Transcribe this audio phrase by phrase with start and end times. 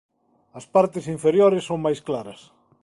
[0.59, 2.39] As partes inferiores son máis claras.